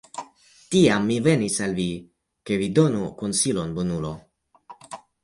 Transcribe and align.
Tiam 0.75 1.03
mi 1.09 1.17
venis 1.27 1.57
al 1.65 1.75
vi, 1.79 1.85
ke 2.51 2.57
vi 2.63 2.71
donu 2.79 3.03
konsilon, 3.21 3.77
bonulo! 3.77 4.15